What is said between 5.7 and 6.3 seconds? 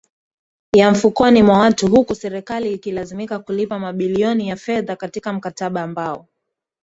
ambao